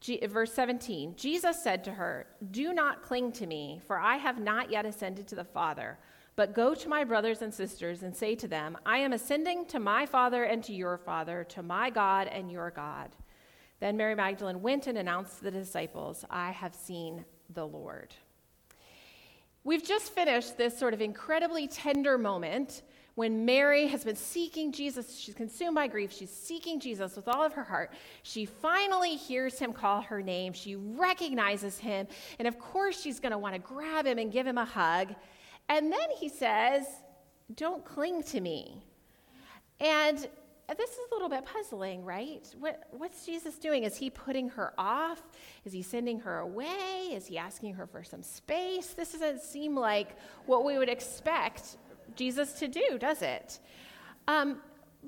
[0.00, 4.40] G- verse 17 Jesus said to her, Do not cling to me, for I have
[4.40, 5.98] not yet ascended to the Father.
[6.34, 9.78] But go to my brothers and sisters and say to them, I am ascending to
[9.78, 13.10] my Father and to your Father, to my God and your God.
[13.82, 18.14] Then Mary Magdalene went and announced to the disciples, I have seen the Lord.
[19.64, 22.82] We've just finished this sort of incredibly tender moment
[23.16, 25.18] when Mary has been seeking Jesus.
[25.18, 26.12] She's consumed by grief.
[26.12, 27.92] She's seeking Jesus with all of her heart.
[28.22, 30.52] She finally hears him call her name.
[30.52, 32.06] She recognizes him.
[32.38, 35.12] And of course, she's going to want to grab him and give him a hug.
[35.68, 36.86] And then he says,
[37.56, 38.84] Don't cling to me.
[39.80, 40.28] And
[40.78, 42.46] this is a little bit puzzling, right?
[42.58, 43.84] What, what's Jesus doing?
[43.84, 45.22] Is he putting her off?
[45.64, 47.10] Is he sending her away?
[47.12, 48.88] Is he asking her for some space?
[48.88, 50.16] This doesn't seem like
[50.46, 51.76] what we would expect
[52.14, 53.58] Jesus to do, does it?
[54.28, 54.58] Um,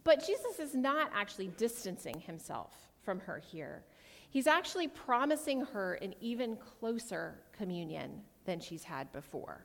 [0.02, 3.84] but Jesus is not actually distancing himself from her here.
[4.30, 9.64] He's actually promising her an even closer communion than she's had before.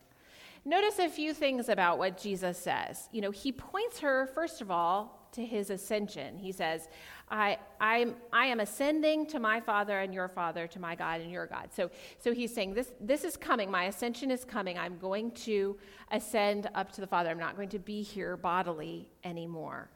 [0.64, 3.08] Notice a few things about what Jesus says.
[3.12, 6.38] You know, he points her, first of all, to his ascension.
[6.38, 6.88] He says,
[7.30, 11.30] I, I'm, I am ascending to my Father and your Father, to my God and
[11.30, 11.68] your God.
[11.72, 13.70] So, so he's saying, this, this is coming.
[13.70, 14.76] My ascension is coming.
[14.78, 15.78] I'm going to
[16.10, 17.30] ascend up to the Father.
[17.30, 19.90] I'm not going to be here bodily anymore.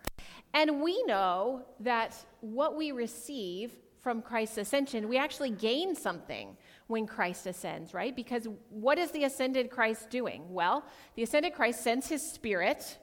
[0.53, 6.57] And we know that what we receive from Christ's ascension, we actually gain something
[6.87, 8.14] when Christ ascends, right?
[8.14, 10.45] Because what is the ascended Christ doing?
[10.53, 10.85] Well,
[11.16, 12.99] the ascended Christ sends his spirit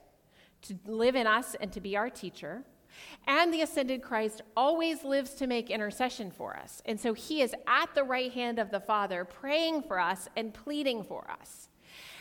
[0.64, 2.64] to live in us and to be our teacher.
[3.28, 6.82] And the ascended Christ always lives to make intercession for us.
[6.86, 10.54] And so he is at the right hand of the Father, praying for us and
[10.54, 11.70] pleading for us.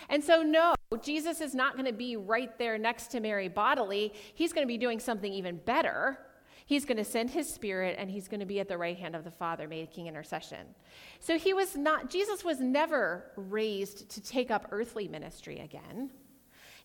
[0.09, 4.13] And so, no, Jesus is not going to be right there next to Mary bodily.
[4.35, 6.19] He's going to be doing something even better.
[6.67, 9.17] He's going to send his spirit and he's going to be at the right hand
[9.17, 10.67] of the Father making intercession.
[11.21, 16.11] So, he was not, Jesus was never raised to take up earthly ministry again.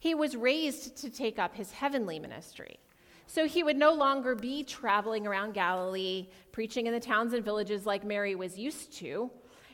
[0.06, 2.78] He was raised to take up his heavenly ministry.
[3.26, 7.88] So he would no longer be traveling around Galilee, preaching in the towns and villages
[7.88, 9.32] like Mary was used to.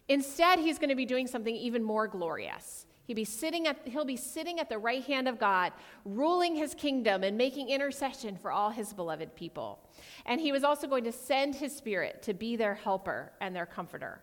[0.08, 2.86] Instead, he's going to be doing something even more glorious.
[3.08, 5.74] He'll be, sitting at, he'll be sitting at the right hand of God,
[6.06, 9.80] ruling his kingdom and making intercession for all his beloved people.
[10.26, 13.66] And he was also going to send his spirit to be their helper and their
[13.66, 14.22] comforter.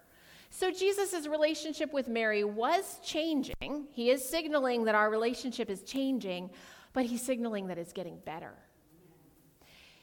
[0.51, 3.86] So Jesus' relationship with Mary was changing.
[3.90, 6.51] He is signaling that our relationship is changing,
[6.92, 8.55] but he's signaling that it's getting better.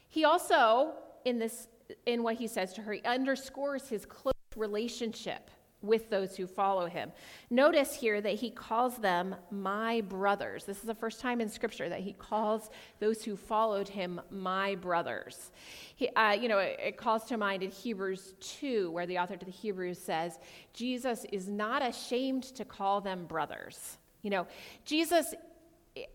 [0.08, 0.94] He also,
[1.24, 1.68] in this,
[2.06, 5.50] in what he says to her, he underscores his close relationship
[5.82, 7.12] with those who follow him.
[7.50, 10.64] Notice here that he calls them my brothers.
[10.64, 14.74] This is the first time in Scripture that he calls those who followed him my
[14.76, 15.50] brothers.
[15.94, 19.36] He, uh, you know, it, it calls to mind in Hebrews 2, where the author
[19.36, 20.38] to the Hebrews says,
[20.72, 23.98] Jesus is not ashamed to call them brothers.
[24.22, 24.46] You know,
[24.84, 25.34] Jesus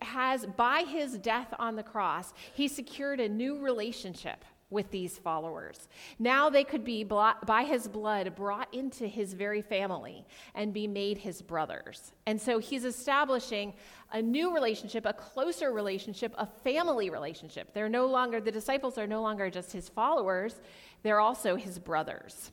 [0.01, 5.87] has, by his death on the cross, he secured a new relationship with these followers.
[6.17, 11.19] Now they could be, by his blood, brought into his very family and be made
[11.19, 12.13] his brothers.
[12.25, 13.73] And so he's establishing
[14.11, 17.73] a new relationship, a closer relationship, a family relationship.
[17.73, 20.55] They're no longer, the disciples are no longer just his followers,
[21.03, 22.51] they're also his brothers.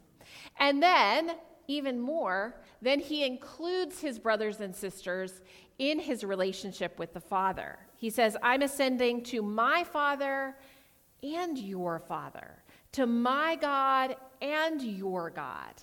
[0.58, 1.32] And then,
[1.68, 5.42] even more, then he includes his brothers and sisters
[5.78, 7.78] in his relationship with the Father.
[7.96, 10.56] He says, I'm ascending to my Father
[11.22, 12.62] and your Father,
[12.92, 15.74] to my God and your God.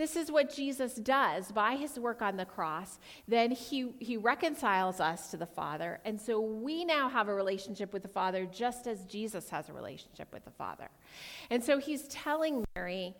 [0.00, 2.98] This is what Jesus does by his work on the cross.
[3.28, 6.00] Then he, he reconciles us to the Father.
[6.06, 9.74] And so we now have a relationship with the Father just as Jesus has a
[9.74, 10.88] relationship with the Father.
[11.50, 13.14] And so he's telling Mary,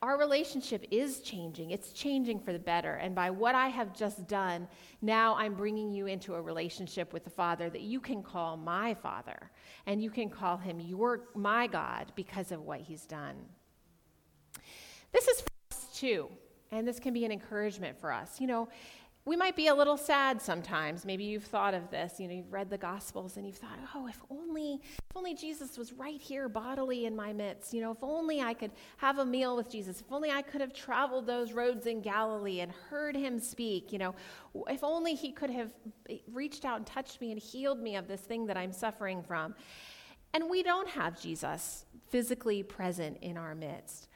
[0.00, 1.72] our relationship is changing.
[1.72, 2.94] It's changing for the better.
[2.94, 4.68] And by what I have just done,
[5.02, 8.94] now I'm bringing you into a relationship with the Father that you can call my
[8.94, 9.50] Father.
[9.86, 13.34] And you can call him your, my God because of what he's done.
[15.12, 16.28] This is for us too,
[16.70, 18.40] and this can be an encouragement for us.
[18.40, 18.68] You know,
[19.28, 21.04] we might be a little sad sometimes.
[21.04, 22.18] Maybe you've thought of this.
[22.18, 25.76] You know, you've read the Gospels and you've thought, oh, if only, if only Jesus
[25.76, 27.74] was right here bodily in my midst.
[27.74, 30.00] You know, if only I could have a meal with Jesus.
[30.00, 33.92] If only I could have traveled those roads in Galilee and heard him speak.
[33.92, 34.14] You know,
[34.66, 35.72] if only he could have
[36.32, 39.54] reached out and touched me and healed me of this thing that I'm suffering from.
[40.32, 44.08] And we don't have Jesus physically present in our midst.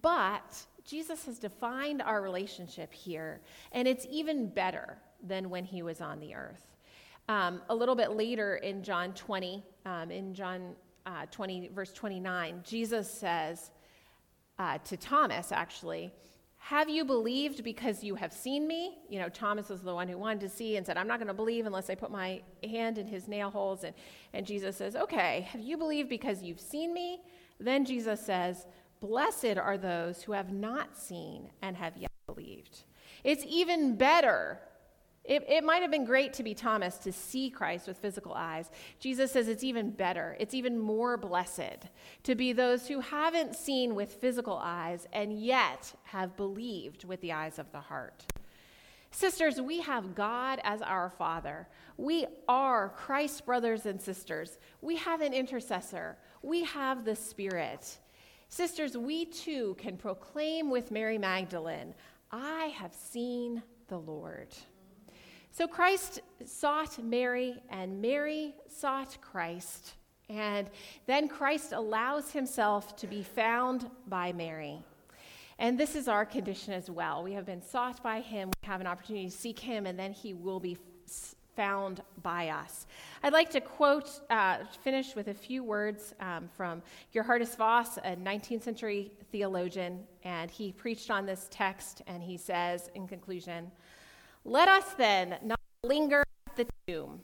[0.00, 6.00] But Jesus has defined our relationship here, and it's even better than when he was
[6.00, 6.74] on the earth.
[7.28, 10.74] Um, a little bit later in John 20, um, in John
[11.06, 13.70] uh, 20, verse 29, Jesus says
[14.58, 16.10] uh, to Thomas, actually,
[16.56, 18.98] Have you believed because you have seen me?
[19.08, 21.28] You know, Thomas was the one who wanted to see and said, I'm not going
[21.28, 23.84] to believe unless I put my hand in his nail holes.
[23.84, 23.94] And,
[24.32, 27.20] and Jesus says, Okay, have you believed because you've seen me?
[27.60, 28.66] Then Jesus says,
[29.00, 32.84] Blessed are those who have not seen and have yet believed.
[33.24, 34.60] It's even better.
[35.24, 38.70] It, it might have been great to be Thomas to see Christ with physical eyes.
[38.98, 41.88] Jesus says it's even better, it's even more blessed
[42.24, 47.32] to be those who haven't seen with physical eyes and yet have believed with the
[47.32, 48.26] eyes of the heart.
[49.12, 51.68] Sisters, we have God as our Father.
[51.96, 54.58] We are Christ's brothers and sisters.
[54.80, 56.16] We have an intercessor.
[56.42, 57.98] We have the Spirit.
[58.50, 61.94] Sisters, we too can proclaim with Mary Magdalene,
[62.32, 64.48] I have seen the Lord.
[65.52, 69.94] So Christ sought Mary, and Mary sought Christ.
[70.28, 70.68] And
[71.06, 74.78] then Christ allows himself to be found by Mary.
[75.60, 77.22] And this is our condition as well.
[77.22, 80.12] We have been sought by him, we have an opportunity to seek him, and then
[80.12, 80.76] he will be
[81.56, 82.86] found by us.
[83.22, 86.82] I'd like to quote, uh, finish with a few words um, from
[87.14, 92.90] Geerhardus Vos, a 19th century theologian, and he preached on this text, and he says
[92.94, 93.70] in conclusion,
[94.44, 97.20] Let us then not linger at the tomb,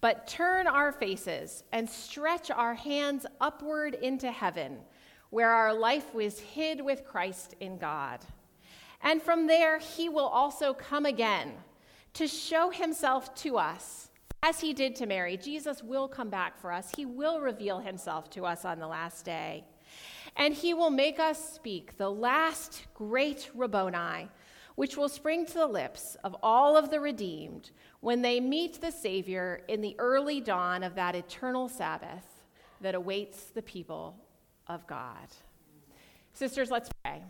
[0.00, 4.78] but turn our faces and stretch our hands upward into heaven,
[5.30, 8.20] where our life was hid with Christ in God.
[9.02, 11.54] And from there, he will also come again
[12.14, 14.10] to show himself to us
[14.42, 15.36] as he did to Mary.
[15.36, 19.24] Jesus will come back for us, he will reveal himself to us on the last
[19.24, 19.64] day.
[20.36, 24.28] And he will make us speak the last great Rabboni,
[24.76, 28.92] which will spring to the lips of all of the redeemed when they meet the
[28.92, 32.24] Savior in the early dawn of that eternal Sabbath
[32.80, 34.16] that awaits the people
[34.68, 35.28] of God.
[36.32, 37.22] Sisters, let's pray.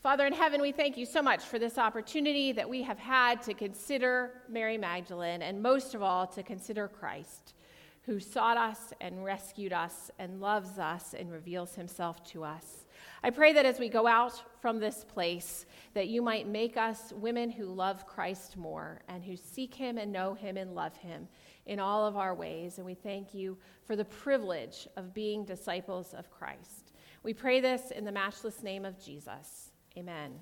[0.00, 3.42] Father in heaven, we thank you so much for this opportunity that we have had
[3.42, 7.54] to consider Mary Magdalene and most of all to consider Christ,
[8.02, 12.86] who sought us and rescued us and loves us and reveals himself to us.
[13.24, 17.12] I pray that as we go out from this place, that you might make us
[17.16, 21.26] women who love Christ more and who seek him and know him and love him
[21.66, 22.76] in all of our ways.
[22.76, 26.92] And we thank you for the privilege of being disciples of Christ.
[27.24, 29.67] We pray this in the matchless name of Jesus.
[29.98, 30.38] Amen.